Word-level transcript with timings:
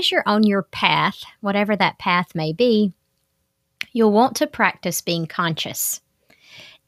As 0.00 0.10
you're 0.10 0.22
on 0.24 0.44
your 0.44 0.62
path, 0.62 1.24
whatever 1.42 1.76
that 1.76 1.98
path 1.98 2.34
may 2.34 2.54
be, 2.54 2.94
you'll 3.92 4.12
want 4.12 4.34
to 4.36 4.46
practice 4.46 5.02
being 5.02 5.26
conscious. 5.26 6.00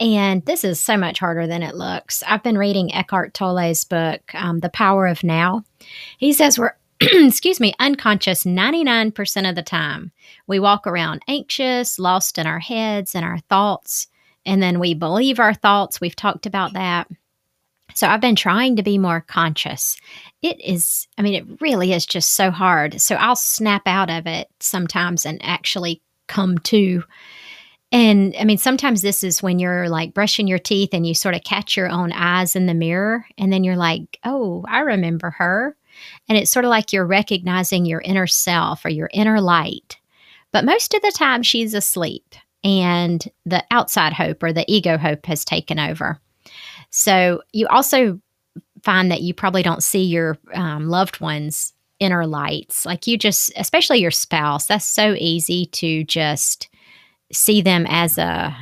And 0.00 0.42
this 0.46 0.64
is 0.64 0.80
so 0.80 0.96
much 0.96 1.18
harder 1.18 1.46
than 1.46 1.62
it 1.62 1.74
looks. 1.74 2.22
I've 2.26 2.42
been 2.42 2.56
reading 2.56 2.94
Eckhart 2.94 3.34
Tolle's 3.34 3.84
book, 3.84 4.22
um, 4.34 4.60
The 4.60 4.70
Power 4.70 5.06
of 5.06 5.22
Now. 5.22 5.62
He 6.16 6.32
says 6.32 6.58
we're, 6.58 6.72
excuse 7.02 7.60
me, 7.60 7.74
unconscious 7.78 8.44
99% 8.44 9.46
of 9.46 9.56
the 9.56 9.62
time. 9.62 10.10
We 10.46 10.58
walk 10.58 10.86
around 10.86 11.20
anxious, 11.28 11.98
lost 11.98 12.38
in 12.38 12.46
our 12.46 12.60
heads 12.60 13.14
and 13.14 13.26
our 13.26 13.40
thoughts, 13.40 14.06
and 14.46 14.62
then 14.62 14.80
we 14.80 14.94
believe 14.94 15.38
our 15.38 15.52
thoughts. 15.52 16.00
We've 16.00 16.16
talked 16.16 16.46
about 16.46 16.72
that. 16.72 17.08
So 17.94 18.06
I've 18.06 18.20
been 18.20 18.36
trying 18.36 18.76
to 18.76 18.82
be 18.82 18.98
more 18.98 19.20
conscious. 19.20 19.96
It 20.42 20.60
is, 20.64 21.06
I 21.18 21.22
mean, 21.22 21.34
it 21.34 21.60
really 21.60 21.92
is 21.92 22.06
just 22.06 22.32
so 22.32 22.50
hard. 22.50 23.00
So 23.00 23.16
I'll 23.16 23.36
snap 23.36 23.82
out 23.86 24.10
of 24.10 24.26
it 24.26 24.48
sometimes 24.60 25.26
and 25.26 25.40
actually 25.44 26.02
come 26.28 26.58
to. 26.58 27.04
And 27.92 28.34
I 28.38 28.44
mean, 28.44 28.58
sometimes 28.58 29.02
this 29.02 29.22
is 29.22 29.42
when 29.42 29.58
you're 29.58 29.88
like 29.88 30.14
brushing 30.14 30.48
your 30.48 30.58
teeth 30.58 30.90
and 30.92 31.06
you 31.06 31.14
sort 31.14 31.34
of 31.34 31.44
catch 31.44 31.76
your 31.76 31.90
own 31.90 32.10
eyes 32.12 32.56
in 32.56 32.66
the 32.66 32.74
mirror. 32.74 33.26
And 33.36 33.52
then 33.52 33.64
you're 33.64 33.76
like, 33.76 34.18
oh, 34.24 34.64
I 34.66 34.80
remember 34.80 35.30
her. 35.30 35.76
And 36.28 36.38
it's 36.38 36.50
sort 36.50 36.64
of 36.64 36.70
like 36.70 36.92
you're 36.92 37.06
recognizing 37.06 37.84
your 37.84 38.00
inner 38.00 38.26
self 38.26 38.84
or 38.84 38.88
your 38.88 39.10
inner 39.12 39.40
light. 39.40 39.98
But 40.52 40.64
most 40.64 40.94
of 40.94 41.02
the 41.02 41.12
time, 41.12 41.42
she's 41.42 41.74
asleep 41.74 42.34
and 42.64 43.26
the 43.44 43.64
outside 43.70 44.12
hope 44.12 44.42
or 44.42 44.52
the 44.52 44.64
ego 44.68 44.96
hope 44.96 45.26
has 45.26 45.44
taken 45.44 45.78
over. 45.78 46.18
So 46.92 47.42
you 47.52 47.66
also 47.68 48.20
find 48.84 49.10
that 49.10 49.22
you 49.22 49.34
probably 49.34 49.62
don't 49.62 49.82
see 49.82 50.04
your 50.04 50.38
um, 50.54 50.88
loved 50.88 51.20
ones 51.20 51.72
inner 51.98 52.26
lights. 52.26 52.84
Like 52.84 53.06
you 53.06 53.16
just, 53.16 53.52
especially 53.56 53.98
your 53.98 54.10
spouse, 54.10 54.66
that's 54.66 54.86
so 54.86 55.14
easy 55.18 55.66
to 55.66 56.04
just 56.04 56.68
see 57.32 57.62
them 57.62 57.86
as 57.88 58.18
a 58.18 58.56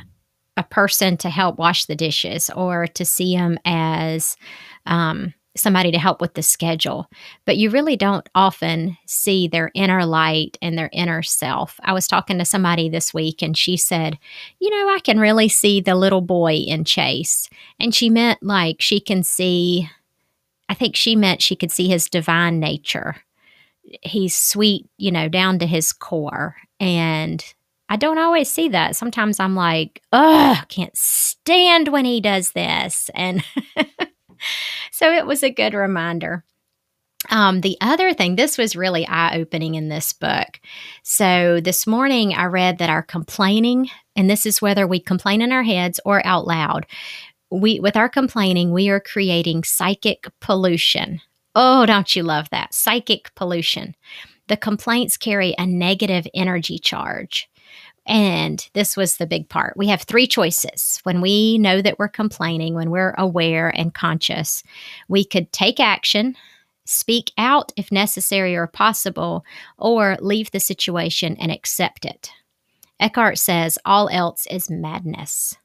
a 0.57 0.63
person 0.63 1.15
to 1.15 1.29
help 1.29 1.57
wash 1.57 1.85
the 1.85 1.95
dishes 1.95 2.49
or 2.51 2.85
to 2.85 3.05
see 3.05 3.35
them 3.37 3.57
as 3.63 4.35
um, 4.85 5.33
somebody 5.55 5.91
to 5.91 5.99
help 5.99 6.21
with 6.21 6.33
the 6.33 6.43
schedule. 6.43 7.07
But 7.45 7.57
you 7.57 7.69
really 7.69 7.95
don't 7.95 8.27
often 8.35 8.97
see 9.05 9.47
their 9.47 9.71
inner 9.73 10.05
light 10.05 10.57
and 10.61 10.77
their 10.77 10.89
inner 10.93 11.21
self. 11.23 11.79
I 11.83 11.93
was 11.93 12.07
talking 12.07 12.37
to 12.37 12.45
somebody 12.45 12.89
this 12.89 13.13
week 13.13 13.41
and 13.41 13.57
she 13.57 13.77
said, 13.77 14.17
You 14.59 14.69
know, 14.69 14.93
I 14.93 14.99
can 14.99 15.19
really 15.19 15.49
see 15.49 15.81
the 15.81 15.95
little 15.95 16.21
boy 16.21 16.55
in 16.55 16.85
Chase. 16.85 17.49
And 17.79 17.93
she 17.93 18.09
meant 18.09 18.41
like 18.41 18.77
she 18.79 18.99
can 18.99 19.23
see, 19.23 19.89
I 20.69 20.73
think 20.73 20.95
she 20.95 21.15
meant 21.15 21.41
she 21.41 21.55
could 21.55 21.71
see 21.71 21.87
his 21.87 22.09
divine 22.09 22.59
nature 22.59 23.17
he's 24.01 24.35
sweet, 24.35 24.87
you 24.97 25.11
know, 25.11 25.27
down 25.27 25.59
to 25.59 25.65
his 25.65 25.93
core. 25.93 26.55
And 26.79 27.43
I 27.89 27.97
don't 27.97 28.17
always 28.17 28.49
see 28.49 28.69
that. 28.69 28.95
Sometimes 28.95 29.39
I'm 29.39 29.55
like, 29.55 30.01
I 30.11 30.63
can't 30.69 30.95
stand 30.95 31.89
when 31.89 32.05
he 32.05 32.21
does 32.21 32.51
this. 32.51 33.09
And 33.13 33.43
so 34.91 35.11
it 35.11 35.25
was 35.25 35.43
a 35.43 35.49
good 35.49 35.73
reminder. 35.73 36.43
Um, 37.29 37.61
the 37.61 37.77
other 37.81 38.13
thing, 38.13 38.35
this 38.35 38.57
was 38.57 38.75
really 38.75 39.07
eye 39.07 39.37
opening 39.37 39.75
in 39.75 39.89
this 39.89 40.11
book. 40.11 40.59
So 41.03 41.59
this 41.61 41.85
morning 41.85 42.33
I 42.33 42.45
read 42.45 42.79
that 42.79 42.89
our 42.89 43.03
complaining, 43.03 43.89
and 44.15 44.29
this 44.29 44.45
is 44.45 44.61
whether 44.61 44.87
we 44.87 44.99
complain 44.99 45.41
in 45.41 45.51
our 45.51 45.63
heads 45.63 45.99
or 46.03 46.25
out 46.25 46.47
loud, 46.47 46.87
we 47.51 47.79
with 47.79 47.95
our 47.95 48.09
complaining, 48.09 48.71
we 48.71 48.89
are 48.89 48.99
creating 48.99 49.63
psychic 49.63 50.25
pollution. 50.39 51.21
Oh, 51.53 51.85
don't 51.85 52.15
you 52.15 52.23
love 52.23 52.49
that? 52.49 52.73
Psychic 52.73 53.35
pollution. 53.35 53.95
The 54.47 54.57
complaints 54.57 55.17
carry 55.17 55.53
a 55.57 55.65
negative 55.65 56.25
energy 56.33 56.79
charge. 56.79 57.49
And 58.11 58.69
this 58.73 58.97
was 58.97 59.15
the 59.15 59.25
big 59.25 59.47
part. 59.47 59.77
We 59.77 59.87
have 59.87 60.01
three 60.01 60.27
choices. 60.27 60.99
When 61.03 61.21
we 61.21 61.57
know 61.57 61.81
that 61.81 61.97
we're 61.97 62.09
complaining, 62.09 62.75
when 62.75 62.91
we're 62.91 63.15
aware 63.17 63.69
and 63.69 63.93
conscious, 63.93 64.63
we 65.07 65.23
could 65.23 65.53
take 65.53 65.79
action, 65.79 66.35
speak 66.83 67.31
out 67.37 67.71
if 67.77 67.89
necessary 67.89 68.53
or 68.53 68.67
possible, 68.67 69.45
or 69.77 70.17
leave 70.19 70.51
the 70.51 70.59
situation 70.59 71.37
and 71.39 71.53
accept 71.53 72.03
it. 72.03 72.31
Eckhart 72.99 73.37
says 73.37 73.79
all 73.85 74.09
else 74.09 74.45
is 74.51 74.69
madness. 74.69 75.55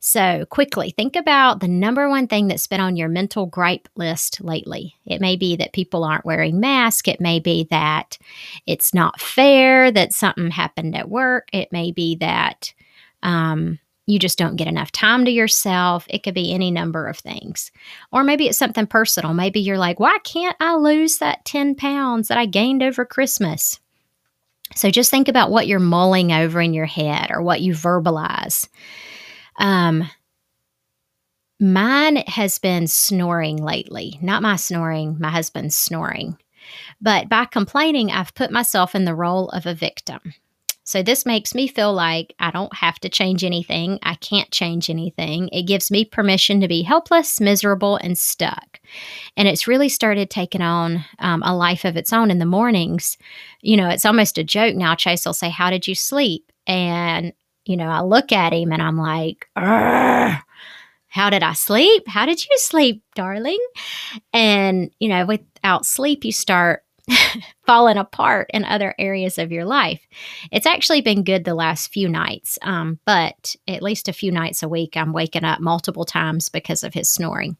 So, 0.00 0.44
quickly 0.50 0.90
think 0.90 1.16
about 1.16 1.60
the 1.60 1.68
number 1.68 2.08
one 2.08 2.26
thing 2.26 2.48
that's 2.48 2.66
been 2.66 2.80
on 2.80 2.96
your 2.96 3.08
mental 3.08 3.46
gripe 3.46 3.88
list 3.96 4.42
lately. 4.42 4.96
It 5.06 5.20
may 5.20 5.36
be 5.36 5.56
that 5.56 5.72
people 5.72 6.04
aren't 6.04 6.24
wearing 6.24 6.60
masks. 6.60 7.08
It 7.08 7.20
may 7.20 7.40
be 7.40 7.66
that 7.70 8.18
it's 8.66 8.94
not 8.94 9.20
fair 9.20 9.90
that 9.92 10.12
something 10.12 10.50
happened 10.50 10.96
at 10.96 11.08
work. 11.08 11.48
It 11.52 11.72
may 11.72 11.92
be 11.92 12.16
that 12.16 12.72
um, 13.22 13.78
you 14.06 14.18
just 14.18 14.38
don't 14.38 14.56
get 14.56 14.68
enough 14.68 14.90
time 14.90 15.24
to 15.24 15.30
yourself. 15.30 16.06
It 16.08 16.22
could 16.22 16.34
be 16.34 16.52
any 16.52 16.70
number 16.70 17.06
of 17.06 17.18
things. 17.18 17.70
Or 18.10 18.24
maybe 18.24 18.48
it's 18.48 18.58
something 18.58 18.86
personal. 18.86 19.32
Maybe 19.32 19.60
you're 19.60 19.78
like, 19.78 20.00
why 20.00 20.18
can't 20.24 20.56
I 20.60 20.74
lose 20.74 21.18
that 21.18 21.44
10 21.44 21.76
pounds 21.76 22.28
that 22.28 22.38
I 22.38 22.46
gained 22.46 22.82
over 22.82 23.04
Christmas? 23.04 23.78
So 24.74 24.90
just 24.90 25.10
think 25.10 25.28
about 25.28 25.50
what 25.50 25.66
you're 25.66 25.78
mulling 25.78 26.32
over 26.32 26.60
in 26.60 26.74
your 26.74 26.86
head 26.86 27.30
or 27.30 27.42
what 27.42 27.60
you 27.60 27.74
verbalize. 27.74 28.68
Um, 29.58 30.08
mine 31.60 32.16
has 32.26 32.58
been 32.58 32.86
snoring 32.86 33.56
lately. 33.56 34.18
Not 34.20 34.42
my 34.42 34.56
snoring, 34.56 35.16
my 35.18 35.30
husband's 35.30 35.76
snoring. 35.76 36.38
But 37.00 37.28
by 37.28 37.44
complaining, 37.44 38.10
I've 38.10 38.34
put 38.34 38.50
myself 38.50 38.94
in 38.94 39.04
the 39.04 39.14
role 39.14 39.48
of 39.50 39.66
a 39.66 39.74
victim. 39.74 40.34
So 40.84 41.02
this 41.02 41.24
makes 41.24 41.54
me 41.54 41.68
feel 41.68 41.92
like 41.92 42.34
I 42.40 42.50
don't 42.50 42.74
have 42.74 42.98
to 43.00 43.08
change 43.08 43.44
anything. 43.44 44.00
I 44.02 44.16
can't 44.16 44.50
change 44.50 44.90
anything. 44.90 45.48
It 45.52 45.62
gives 45.62 45.92
me 45.92 46.04
permission 46.04 46.60
to 46.60 46.66
be 46.66 46.82
helpless, 46.82 47.40
miserable, 47.40 47.96
and 47.96 48.18
stuck. 48.18 48.80
And 49.36 49.46
it's 49.46 49.68
really 49.68 49.88
started 49.88 50.28
taking 50.28 50.60
on 50.60 51.04
um, 51.20 51.42
a 51.44 51.54
life 51.54 51.84
of 51.84 51.96
its 51.96 52.12
own 52.12 52.32
in 52.32 52.40
the 52.40 52.46
mornings. 52.46 53.16
You 53.60 53.76
know, 53.76 53.88
it's 53.88 54.04
almost 54.04 54.38
a 54.38 54.44
joke 54.44 54.74
now. 54.74 54.96
Chase 54.96 55.24
will 55.24 55.34
say, 55.34 55.50
How 55.50 55.70
did 55.70 55.86
you 55.86 55.94
sleep? 55.94 56.50
And 56.66 57.32
you 57.64 57.76
know, 57.76 57.88
I 57.88 58.00
look 58.00 58.32
at 58.32 58.52
him 58.52 58.72
and 58.72 58.82
I'm 58.82 58.98
like, 58.98 59.48
how 59.54 61.30
did 61.30 61.42
I 61.42 61.52
sleep? 61.52 62.08
How 62.08 62.26
did 62.26 62.42
you 62.44 62.56
sleep, 62.56 63.02
darling? 63.14 63.58
And, 64.32 64.90
you 64.98 65.08
know, 65.08 65.26
without 65.26 65.86
sleep, 65.86 66.24
you 66.24 66.32
start 66.32 66.84
falling 67.66 67.98
apart 67.98 68.50
in 68.54 68.64
other 68.64 68.94
areas 68.98 69.38
of 69.38 69.52
your 69.52 69.64
life. 69.64 70.00
It's 70.50 70.66
actually 70.66 71.02
been 71.02 71.24
good 71.24 71.44
the 71.44 71.54
last 71.54 71.92
few 71.92 72.08
nights, 72.08 72.58
um, 72.62 72.98
but 73.04 73.54
at 73.68 73.82
least 73.82 74.08
a 74.08 74.12
few 74.12 74.32
nights 74.32 74.62
a 74.62 74.68
week, 74.68 74.96
I'm 74.96 75.12
waking 75.12 75.44
up 75.44 75.60
multiple 75.60 76.04
times 76.04 76.48
because 76.48 76.82
of 76.82 76.94
his 76.94 77.10
snoring. 77.10 77.56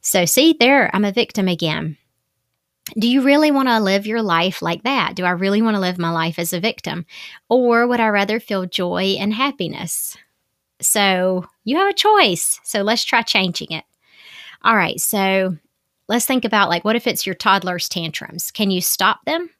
So, 0.00 0.24
see, 0.24 0.56
there, 0.58 0.94
I'm 0.94 1.04
a 1.04 1.12
victim 1.12 1.48
again 1.48 1.98
do 2.98 3.08
you 3.08 3.22
really 3.22 3.50
want 3.50 3.68
to 3.68 3.80
live 3.80 4.06
your 4.06 4.22
life 4.22 4.62
like 4.62 4.82
that? 4.84 5.14
Do 5.14 5.24
I 5.24 5.30
really 5.30 5.62
want 5.62 5.74
to 5.74 5.80
live 5.80 5.98
my 5.98 6.10
life 6.10 6.38
as 6.38 6.52
a 6.52 6.60
victim? 6.60 7.06
Or 7.48 7.86
would 7.86 8.00
I 8.00 8.08
rather 8.08 8.40
feel 8.40 8.66
joy 8.66 9.16
and 9.18 9.32
happiness? 9.32 10.16
So 10.80 11.46
you 11.64 11.76
have 11.76 11.90
a 11.90 11.94
choice. 11.94 12.60
So 12.64 12.82
let's 12.82 13.04
try 13.04 13.22
changing 13.22 13.72
it. 13.72 13.84
All 14.62 14.76
right. 14.76 15.00
So 15.00 15.56
let's 16.08 16.26
think 16.26 16.44
about 16.44 16.68
like, 16.68 16.84
what 16.84 16.96
if 16.96 17.06
it's 17.06 17.26
your 17.26 17.34
toddler's 17.34 17.88
tantrums? 17.88 18.50
Can 18.50 18.70
you 18.70 18.80
stop 18.80 19.24
them? 19.24 19.50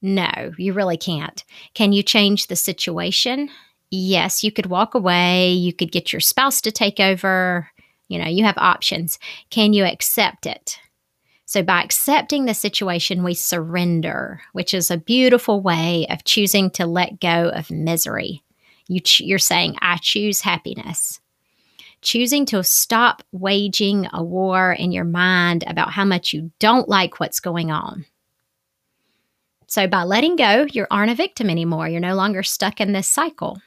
No, 0.00 0.52
you 0.58 0.72
really 0.72 0.96
can't. 0.96 1.44
Can 1.74 1.92
you 1.92 2.02
change 2.02 2.46
the 2.46 2.56
situation? 2.56 3.48
Yes, 3.90 4.42
you 4.42 4.50
could 4.50 4.66
walk 4.66 4.94
away, 4.94 5.52
you 5.52 5.72
could 5.72 5.92
get 5.92 6.12
your 6.12 6.20
spouse 6.20 6.60
to 6.62 6.72
take 6.72 6.98
over. 6.98 7.68
You 8.08 8.18
know, 8.18 8.28
you 8.28 8.44
have 8.44 8.58
options. 8.58 9.18
Can 9.50 9.72
you 9.72 9.84
accept 9.84 10.44
it? 10.44 10.78
So, 11.44 11.62
by 11.62 11.82
accepting 11.82 12.44
the 12.44 12.54
situation, 12.54 13.24
we 13.24 13.34
surrender, 13.34 14.40
which 14.52 14.72
is 14.72 14.90
a 14.90 14.96
beautiful 14.96 15.60
way 15.60 16.06
of 16.08 16.24
choosing 16.24 16.70
to 16.72 16.86
let 16.86 17.20
go 17.20 17.50
of 17.50 17.70
misery. 17.70 18.42
You 18.88 19.00
ch- 19.00 19.20
you're 19.20 19.38
saying, 19.38 19.76
I 19.82 19.98
choose 19.98 20.40
happiness. 20.40 21.20
Choosing 22.00 22.46
to 22.46 22.64
stop 22.64 23.22
waging 23.32 24.08
a 24.12 24.22
war 24.22 24.72
in 24.72 24.92
your 24.92 25.04
mind 25.04 25.64
about 25.66 25.92
how 25.92 26.04
much 26.04 26.32
you 26.32 26.50
don't 26.58 26.88
like 26.88 27.20
what's 27.20 27.40
going 27.40 27.70
on. 27.70 28.06
So, 29.66 29.86
by 29.86 30.04
letting 30.04 30.36
go, 30.36 30.66
you 30.70 30.86
aren't 30.90 31.12
a 31.12 31.14
victim 31.14 31.50
anymore. 31.50 31.88
You're 31.88 32.00
no 32.00 32.14
longer 32.14 32.42
stuck 32.42 32.80
in 32.80 32.92
this 32.92 33.08
cycle. 33.08 33.60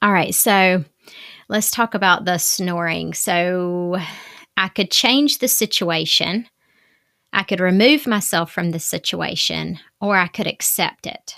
All 0.00 0.12
right, 0.12 0.34
so 0.34 0.84
let's 1.48 1.70
talk 1.70 1.94
about 1.94 2.24
the 2.24 2.38
snoring. 2.38 3.14
So, 3.14 3.98
I 4.56 4.68
could 4.68 4.90
change 4.90 5.38
the 5.38 5.48
situation, 5.48 6.46
I 7.32 7.42
could 7.42 7.60
remove 7.60 8.06
myself 8.06 8.52
from 8.52 8.70
the 8.70 8.78
situation, 8.78 9.78
or 10.00 10.16
I 10.16 10.26
could 10.26 10.46
accept 10.46 11.06
it. 11.06 11.36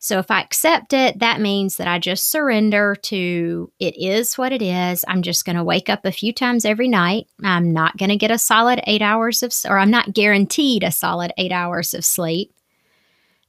So 0.00 0.18
if 0.18 0.32
I 0.32 0.40
accept 0.40 0.92
it, 0.92 1.20
that 1.20 1.40
means 1.40 1.76
that 1.76 1.86
I 1.86 2.00
just 2.00 2.28
surrender 2.28 2.96
to 3.02 3.70
it 3.78 3.96
is 3.96 4.36
what 4.36 4.50
it 4.50 4.60
is. 4.60 5.04
I'm 5.06 5.22
just 5.22 5.44
going 5.44 5.54
to 5.54 5.62
wake 5.62 5.88
up 5.88 6.04
a 6.04 6.10
few 6.10 6.32
times 6.32 6.64
every 6.64 6.88
night. 6.88 7.28
I'm 7.44 7.72
not 7.72 7.96
going 7.98 8.08
to 8.08 8.16
get 8.16 8.32
a 8.32 8.38
solid 8.38 8.80
eight 8.88 9.00
hours 9.00 9.44
of, 9.44 9.54
or 9.64 9.78
I'm 9.78 9.92
not 9.92 10.12
guaranteed 10.12 10.82
a 10.82 10.90
solid 10.90 11.32
eight 11.38 11.52
hours 11.52 11.94
of 11.94 12.04
sleep. 12.04 12.52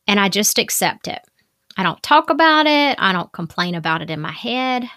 And 0.06 0.20
I 0.20 0.30
just 0.30 0.60
accept 0.60 1.08
it. 1.08 1.22
I 1.76 1.82
don't 1.82 2.04
talk 2.04 2.30
about 2.30 2.68
it. 2.68 2.98
I 3.00 3.14
don't 3.14 3.32
complain 3.32 3.74
about 3.74 4.04
it 4.04 4.12
in 4.12 4.20
my 4.20 4.32
head. 4.32 4.88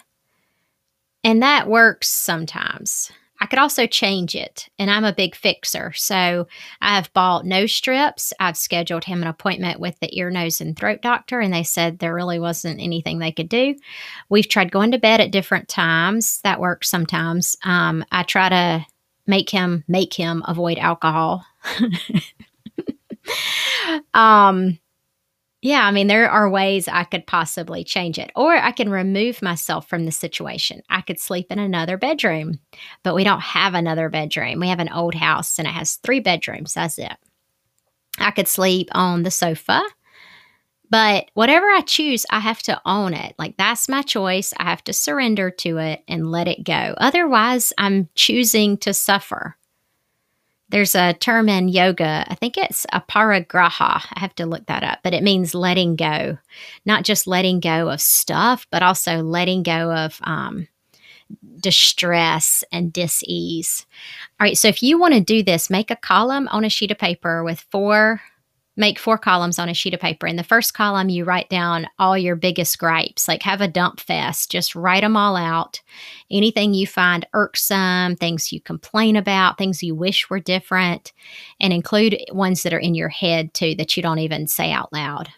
And 1.23 1.41
that 1.41 1.67
works 1.67 2.07
sometimes. 2.07 3.11
I 3.39 3.45
could 3.45 3.59
also 3.59 3.85
change 3.85 4.35
it, 4.35 4.69
and 4.79 4.89
I'm 4.89 5.05
a 5.05 5.13
big 5.13 5.35
fixer. 5.35 5.93
So 5.93 6.47
I 6.81 6.95
have 6.95 7.13
bought 7.13 7.45
nose 7.45 7.71
strips. 7.71 8.33
I've 8.39 8.57
scheduled 8.57 9.03
him 9.03 9.21
an 9.21 9.27
appointment 9.27 9.79
with 9.79 9.99
the 9.99 10.17
ear, 10.17 10.29
nose, 10.29 10.59
and 10.59 10.77
throat 10.77 11.01
doctor, 11.01 11.39
and 11.39 11.53
they 11.53 11.63
said 11.63 11.99
there 11.99 12.15
really 12.15 12.39
wasn't 12.39 12.81
anything 12.81 13.19
they 13.19 13.31
could 13.31 13.49
do. 13.49 13.75
We've 14.29 14.47
tried 14.47 14.71
going 14.71 14.91
to 14.91 14.97
bed 14.97 15.21
at 15.21 15.31
different 15.31 15.67
times. 15.67 16.39
That 16.43 16.59
works 16.59 16.89
sometimes. 16.89 17.55
Um, 17.63 18.03
I 18.11 18.23
try 18.23 18.49
to 18.49 18.85
make 19.27 19.49
him 19.49 19.83
make 19.87 20.13
him 20.13 20.43
avoid 20.47 20.79
alcohol. 20.79 21.45
um, 24.13 24.79
yeah, 25.61 25.85
I 25.85 25.91
mean, 25.91 26.07
there 26.07 26.29
are 26.29 26.49
ways 26.49 26.87
I 26.87 27.03
could 27.03 27.25
possibly 27.25 27.83
change 27.83 28.19
it, 28.19 28.31
or 28.35 28.55
I 28.55 28.71
can 28.71 28.89
remove 28.89 29.41
myself 29.41 29.89
from 29.89 30.05
the 30.05 30.11
situation. 30.11 30.81
I 30.89 31.01
could 31.01 31.19
sleep 31.19 31.47
in 31.49 31.57
another 31.57 31.97
bedroom, 31.97 32.59
but 33.03 33.15
we 33.15 33.23
don't 33.23 33.41
have 33.41 33.73
another 33.73 34.09
bedroom. 34.09 34.59
We 34.59 34.67
have 34.67 34.79
an 34.79 34.91
old 34.91 35.15
house 35.15 35.57
and 35.57 35.67
it 35.67 35.71
has 35.71 35.95
three 35.95 36.19
bedrooms. 36.19 36.75
That's 36.75 36.99
it. 36.99 37.17
I 38.19 38.31
could 38.31 38.47
sleep 38.47 38.89
on 38.93 39.23
the 39.23 39.31
sofa, 39.31 39.81
but 40.89 41.29
whatever 41.33 41.65
I 41.65 41.81
choose, 41.81 42.25
I 42.29 42.39
have 42.39 42.61
to 42.63 42.81
own 42.85 43.13
it. 43.13 43.35
Like, 43.37 43.57
that's 43.57 43.89
my 43.89 44.01
choice. 44.03 44.53
I 44.57 44.63
have 44.65 44.83
to 44.85 44.93
surrender 44.93 45.51
to 45.51 45.77
it 45.77 46.03
and 46.07 46.31
let 46.31 46.47
it 46.47 46.63
go. 46.63 46.93
Otherwise, 46.97 47.73
I'm 47.77 48.09
choosing 48.15 48.77
to 48.77 48.93
suffer. 48.93 49.57
There's 50.69 50.95
a 50.95 51.13
term 51.13 51.47
in 51.47 51.69
yoga, 51.69 52.25
I 52.27 52.35
think 52.35 52.57
it's 52.57 52.85
aparigraha. 52.93 54.03
I 54.11 54.19
have 54.19 54.35
to 54.35 54.45
look 54.45 54.65
that 54.65 54.83
up, 54.83 54.99
but 55.01 55.13
it 55.13 55.23
means 55.23 55.55
letting 55.55 55.95
go, 55.95 56.37
not 56.85 57.03
just 57.03 57.25
letting 57.25 57.61
go 57.61 57.89
of 57.89 58.01
stuff, 58.01 58.67
but 58.69 58.83
also 58.83 59.21
letting 59.21 59.63
go 59.63 59.93
of 59.93 60.19
um, 60.23 60.67
distress 61.59 62.65
and 62.71 62.91
dis-ease. 62.91 63.85
All 64.39 64.45
right, 64.45 64.57
so 64.57 64.67
if 64.67 64.83
you 64.83 64.99
want 64.99 65.13
to 65.13 65.21
do 65.21 65.41
this, 65.41 65.69
make 65.69 65.89
a 65.89 65.95
column 65.95 66.49
on 66.49 66.65
a 66.65 66.69
sheet 66.69 66.91
of 66.91 66.97
paper 66.97 67.43
with 67.43 67.65
four 67.71 68.21
make 68.77 68.99
four 68.99 69.17
columns 69.17 69.59
on 69.59 69.67
a 69.67 69.73
sheet 69.73 69.93
of 69.93 69.99
paper. 69.99 70.27
In 70.27 70.35
the 70.35 70.43
first 70.43 70.73
column, 70.73 71.09
you 71.09 71.25
write 71.25 71.49
down 71.49 71.87
all 71.99 72.17
your 72.17 72.35
biggest 72.35 72.77
gripes, 72.77 73.27
like 73.27 73.41
have 73.41 73.59
a 73.59 73.67
dump 73.67 73.99
fest. 73.99 74.51
Just 74.51 74.75
write 74.75 75.01
them 75.01 75.17
all 75.17 75.35
out. 75.35 75.81
Anything 76.31 76.73
you 76.73 76.87
find 76.87 77.27
irksome, 77.33 78.15
things 78.15 78.53
you 78.53 78.61
complain 78.61 79.15
about, 79.15 79.57
things 79.57 79.83
you 79.83 79.95
wish 79.95 80.29
were 80.29 80.39
different, 80.39 81.11
and 81.59 81.73
include 81.73 82.17
ones 82.31 82.63
that 82.63 82.73
are 82.73 82.79
in 82.79 82.95
your 82.95 83.09
head 83.09 83.53
too 83.53 83.75
that 83.75 83.97
you 83.97 84.03
don't 84.03 84.19
even 84.19 84.47
say 84.47 84.71
out 84.71 84.93
loud. 84.93 85.29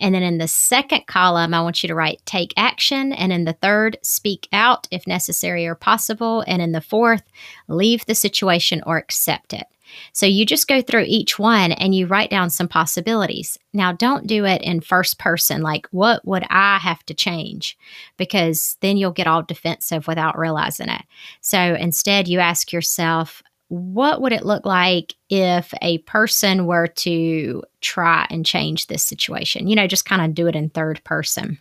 And 0.00 0.12
then 0.12 0.24
in 0.24 0.38
the 0.38 0.48
second 0.48 1.06
column, 1.06 1.54
I 1.54 1.62
want 1.62 1.82
you 1.82 1.86
to 1.86 1.94
write 1.94 2.20
take 2.26 2.52
action. 2.56 3.12
And 3.12 3.32
in 3.32 3.44
the 3.44 3.52
third, 3.52 3.98
speak 4.02 4.48
out 4.52 4.88
if 4.90 5.06
necessary 5.06 5.64
or 5.64 5.76
possible. 5.76 6.42
And 6.48 6.60
in 6.60 6.72
the 6.72 6.80
fourth, 6.80 7.22
leave 7.68 8.04
the 8.06 8.16
situation 8.16 8.82
or 8.84 8.96
accept 8.96 9.52
it. 9.52 9.66
So 10.12 10.26
you 10.26 10.44
just 10.46 10.68
go 10.68 10.80
through 10.80 11.04
each 11.06 11.38
one 11.38 11.72
and 11.72 11.94
you 11.94 12.06
write 12.06 12.30
down 12.30 12.50
some 12.50 12.68
possibilities. 12.68 13.58
Now, 13.72 13.92
don't 13.92 14.26
do 14.26 14.44
it 14.44 14.62
in 14.62 14.80
first 14.80 15.18
person, 15.18 15.62
like, 15.62 15.86
what 15.90 16.26
would 16.26 16.44
I 16.50 16.78
have 16.78 17.04
to 17.06 17.14
change? 17.14 17.76
Because 18.16 18.76
then 18.80 18.96
you'll 18.96 19.12
get 19.12 19.26
all 19.26 19.42
defensive 19.42 20.06
without 20.06 20.38
realizing 20.38 20.88
it. 20.88 21.02
So 21.40 21.74
instead, 21.74 22.28
you 22.28 22.38
ask 22.38 22.72
yourself, 22.72 23.42
what 23.68 24.20
would 24.20 24.32
it 24.32 24.44
look 24.44 24.66
like 24.66 25.14
if 25.30 25.72
a 25.80 25.98
person 25.98 26.66
were 26.66 26.88
to 26.88 27.62
try 27.80 28.26
and 28.28 28.44
change 28.44 28.86
this 28.86 29.02
situation? 29.02 29.66
You 29.66 29.76
know, 29.76 29.86
just 29.86 30.04
kind 30.04 30.20
of 30.22 30.34
do 30.34 30.46
it 30.46 30.54
in 30.54 30.68
third 30.68 31.02
person. 31.04 31.58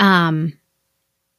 Um, 0.00 0.58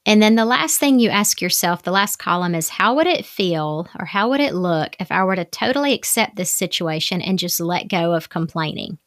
and 0.10 0.24
then 0.24 0.34
the 0.34 0.44
last 0.44 0.80
thing 0.80 0.98
you 0.98 1.12
ask 1.12 1.40
yourself, 1.40 1.84
the 1.84 1.92
last 1.92 2.16
column 2.16 2.56
is 2.56 2.68
how 2.68 2.96
would 2.96 3.06
it 3.06 3.28
feel 3.28 3.88
or 4.00 4.06
how 4.06 4.28
would 4.30 4.40
it 4.40 4.56
look 4.56 4.96
if 5.00 5.12
I 5.12 5.24
were 5.24 5.36
to 5.36 5.46
totally 5.46 5.94
accept 5.94 6.36
this 6.36 6.50
situation 6.50 7.22
and 7.22 7.38
just 7.38 7.60
let 7.60 7.88
go 7.88 8.16
of 8.16 8.28
complaining? 8.28 8.98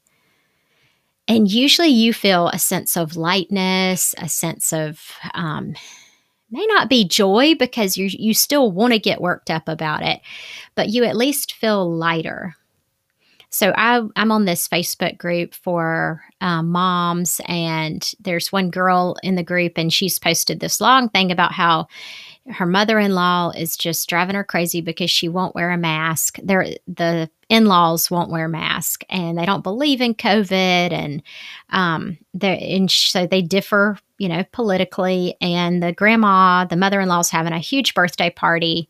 And 1.26 1.50
usually 1.50 1.88
you 1.88 2.12
feel 2.12 2.50
a 2.50 2.58
sense 2.60 2.96
of 2.96 3.16
lightness, 3.16 4.14
a 4.16 4.28
sense 4.28 4.72
of, 4.72 5.00
um, 5.34 5.75
may 6.52 6.64
not 6.66 6.88
be 6.88 7.04
joy 7.04 7.56
because 7.56 7.96
you 7.96 8.06
you 8.12 8.32
still 8.32 8.70
want 8.70 8.93
to 8.93 9.00
get 9.00 9.20
worked 9.20 9.50
up 9.50 9.69
about 9.69 10.04
it, 10.04 10.20
but 10.76 10.90
you 10.90 11.02
at 11.02 11.16
least 11.16 11.54
feel 11.54 11.93
lighter. 11.93 12.54
So 13.52 13.75
I, 13.76 14.00
I'm 14.16 14.32
on 14.32 14.46
this 14.46 14.66
Facebook 14.66 15.19
group 15.19 15.52
for 15.52 16.23
um, 16.40 16.71
moms, 16.71 17.38
and 17.47 18.11
there's 18.18 18.50
one 18.50 18.71
girl 18.71 19.16
in 19.23 19.35
the 19.35 19.42
group, 19.42 19.75
and 19.76 19.92
she's 19.92 20.18
posted 20.18 20.59
this 20.59 20.80
long 20.80 21.11
thing 21.11 21.30
about 21.30 21.52
how 21.52 21.87
her 22.49 22.64
mother-in-law 22.64 23.50
is 23.50 23.76
just 23.76 24.09
driving 24.09 24.35
her 24.37 24.42
crazy 24.42 24.80
because 24.80 25.11
she 25.11 25.28
won't 25.28 25.54
wear 25.54 25.71
a 25.71 25.76
mask. 25.76 26.38
They're, 26.42 26.66
the 26.88 27.30
in-laws 27.50 28.11
won't 28.11 28.30
wear 28.30 28.47
a 28.47 28.49
mask, 28.49 29.04
and 29.11 29.37
they 29.37 29.44
don't 29.44 29.62
believe 29.62 30.00
in 30.00 30.14
COVID, 30.14 30.90
and 30.90 31.23
um, 31.68 32.16
and 32.40 32.90
so 32.90 33.26
they 33.26 33.42
differ, 33.42 33.99
you 34.16 34.30
know, 34.30 34.44
politically. 34.52 35.37
And 35.42 35.82
the 35.82 35.92
grandma, 35.92 36.64
the 36.64 36.76
mother-in-law's 36.76 37.28
having 37.28 37.52
a 37.52 37.59
huge 37.59 37.92
birthday 37.92 38.30
party, 38.30 38.88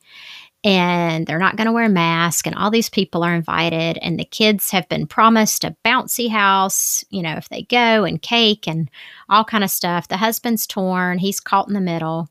and 0.64 1.26
they're 1.26 1.38
not 1.38 1.56
going 1.56 1.66
to 1.66 1.72
wear 1.72 1.84
a 1.84 1.88
mask 1.88 2.46
and 2.46 2.54
all 2.54 2.70
these 2.70 2.88
people 2.88 3.24
are 3.24 3.34
invited 3.34 3.98
and 3.98 4.18
the 4.18 4.24
kids 4.24 4.70
have 4.70 4.88
been 4.88 5.06
promised 5.06 5.64
a 5.64 5.76
bouncy 5.84 6.30
house 6.30 7.04
you 7.10 7.22
know 7.22 7.34
if 7.34 7.48
they 7.48 7.62
go 7.62 8.04
and 8.04 8.22
cake 8.22 8.68
and 8.68 8.90
all 9.28 9.44
kind 9.44 9.64
of 9.64 9.70
stuff. 9.70 10.08
The 10.08 10.16
husband's 10.16 10.66
torn 10.66 11.18
he's 11.18 11.40
caught 11.40 11.68
in 11.68 11.74
the 11.74 11.80
middle 11.80 12.28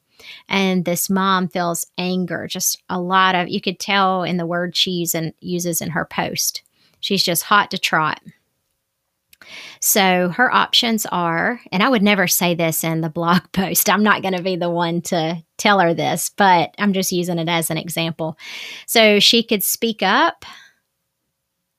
and 0.48 0.86
this 0.86 1.10
mom 1.10 1.48
feels 1.48 1.86
anger 1.98 2.48
just 2.48 2.82
a 2.90 3.00
lot 3.00 3.36
of 3.36 3.50
you 3.50 3.60
could 3.60 3.80
tell 3.80 4.24
in 4.24 4.38
the 4.38 4.46
word 4.46 4.76
she 4.76 5.06
uses 5.42 5.82
in 5.82 5.90
her 5.90 6.06
post. 6.06 6.62
She's 7.00 7.24
just 7.24 7.44
hot 7.44 7.72
to 7.72 7.78
trot 7.78 8.22
so 9.80 10.30
her 10.30 10.54
options 10.54 11.06
are, 11.06 11.62
and 11.72 11.82
I 11.84 11.90
would 11.90 12.04
never 12.04 12.28
say 12.28 12.56
this 12.56 12.84
in 12.84 13.02
the 13.02 13.10
blog 13.22 13.42
post. 13.52 13.90
I'm 13.90 14.04
not 14.04 14.22
going 14.22 14.36
to 14.36 14.44
be 14.44 14.56
the 14.56 14.70
one 14.70 15.02
to 15.04 15.44
tell 15.58 15.80
her 15.80 15.94
this, 15.94 16.30
but 16.30 16.74
I'm 16.78 16.94
just 16.94 17.12
using 17.12 17.40
it 17.40 17.50
as 17.50 17.70
an 17.70 17.78
example. 17.78 18.38
So 18.86 19.20
she 19.20 19.44
could 19.44 19.64
speak 19.64 20.02
up, 20.02 20.46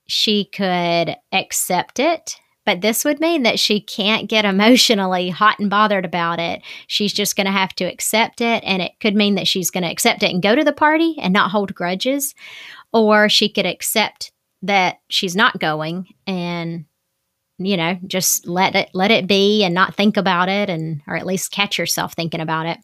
she 0.06 0.44
could 0.44 1.16
accept 1.32 1.98
it. 1.98 2.36
But 2.64 2.80
this 2.80 3.04
would 3.04 3.18
mean 3.18 3.42
that 3.42 3.58
she 3.58 3.80
can't 3.80 4.28
get 4.28 4.44
emotionally 4.44 5.30
hot 5.30 5.58
and 5.58 5.68
bothered 5.68 6.04
about 6.04 6.38
it. 6.38 6.62
She's 6.86 7.12
just 7.12 7.34
going 7.34 7.46
to 7.46 7.52
have 7.52 7.74
to 7.76 7.84
accept 7.84 8.40
it. 8.40 8.62
And 8.64 8.80
it 8.80 8.92
could 9.00 9.16
mean 9.16 9.34
that 9.34 9.48
she's 9.48 9.70
going 9.70 9.82
to 9.82 9.90
accept 9.90 10.22
it 10.22 10.30
and 10.30 10.42
go 10.42 10.54
to 10.54 10.62
the 10.62 10.72
party 10.72 11.16
and 11.20 11.32
not 11.32 11.50
hold 11.50 11.74
grudges. 11.74 12.34
Or 12.92 13.28
she 13.28 13.48
could 13.48 13.66
accept 13.66 14.30
that 14.62 14.98
she's 15.08 15.34
not 15.34 15.58
going 15.58 16.06
and 16.26 16.84
you 17.58 17.76
know, 17.76 17.98
just 18.06 18.46
let 18.46 18.74
it 18.74 18.90
let 18.94 19.10
it 19.10 19.26
be 19.26 19.62
and 19.62 19.74
not 19.74 19.94
think 19.94 20.16
about 20.16 20.48
it 20.48 20.68
and 20.70 21.02
or 21.06 21.16
at 21.16 21.26
least 21.26 21.52
catch 21.52 21.78
yourself 21.78 22.14
thinking 22.14 22.40
about 22.40 22.66
it. 22.66 22.78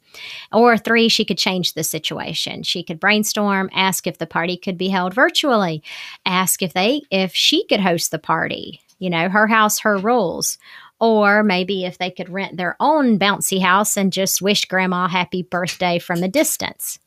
Or 0.52 0.76
three, 0.76 1.08
she 1.08 1.24
could 1.24 1.38
change 1.38 1.74
the 1.74 1.82
situation. 1.82 2.62
She 2.62 2.82
could 2.82 3.00
brainstorm, 3.00 3.70
ask 3.72 4.06
if 4.06 4.18
the 4.18 4.26
party 4.26 4.56
could 4.56 4.78
be 4.78 4.88
held 4.88 5.14
virtually, 5.14 5.82
ask 6.26 6.62
if 6.62 6.72
they 6.72 7.02
if 7.10 7.34
she 7.34 7.66
could 7.66 7.80
host 7.80 8.10
the 8.10 8.18
party, 8.18 8.80
you 8.98 9.10
know, 9.10 9.28
her 9.28 9.46
house, 9.46 9.80
her 9.80 9.98
rules. 9.98 10.58
Or 11.00 11.44
maybe 11.44 11.84
if 11.84 11.98
they 11.98 12.10
could 12.10 12.28
rent 12.28 12.56
their 12.56 12.76
own 12.80 13.20
bouncy 13.20 13.60
house 13.60 13.96
and 13.96 14.12
just 14.12 14.42
wish 14.42 14.64
grandma 14.64 15.06
happy 15.06 15.42
birthday 15.42 16.00
from 16.00 16.24
a 16.24 16.28
distance. 16.28 16.98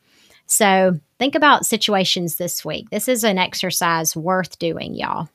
So 0.46 1.00
think 1.20 1.36
about 1.36 1.66
situations 1.66 2.36
this 2.36 2.64
week. 2.64 2.90
This 2.90 3.08
is 3.08 3.24
an 3.24 3.38
exercise 3.38 4.16
worth 4.16 4.60
doing, 4.60 4.96
y'all. 4.96 5.30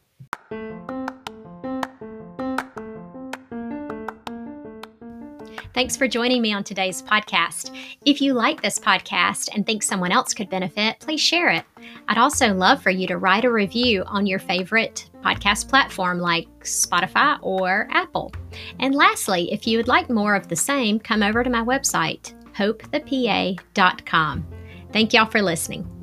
Thanks 5.77 5.95
for 5.95 6.09
joining 6.09 6.41
me 6.41 6.55
on 6.55 6.65
today's 6.65 7.03
podcast. 7.03 7.77
If 8.07 8.23
you 8.23 8.33
like 8.33 8.63
this 8.63 8.79
podcast 8.79 9.51
and 9.55 9.67
think 9.67 9.83
someone 9.83 10.11
else 10.11 10.33
could 10.33 10.49
benefit, 10.49 10.99
please 11.01 11.21
share 11.21 11.51
it. 11.51 11.67
I'd 12.09 12.17
also 12.17 12.55
love 12.55 12.83
for 12.83 12.89
you 12.89 13.07
to 13.09 13.19
write 13.19 13.45
a 13.45 13.53
review 13.53 14.03
on 14.07 14.25
your 14.25 14.39
favorite 14.39 15.11
podcast 15.21 15.69
platform 15.69 16.19
like 16.19 16.49
Spotify 16.61 17.39
or 17.43 17.89
Apple. 17.91 18.33
And 18.81 18.95
lastly, 18.95 19.53
if 19.53 19.67
you 19.67 19.77
would 19.77 19.87
like 19.87 20.09
more 20.09 20.35
of 20.35 20.49
the 20.49 20.57
same, 20.57 20.99
come 20.99 21.23
over 21.23 21.45
to 21.45 21.51
my 21.51 21.63
website, 21.63 22.33
hopethepa.com. 22.55 24.47
Thank 24.95 25.13
y'all 25.13 25.27
for 25.27 25.43
listening. 25.43 25.96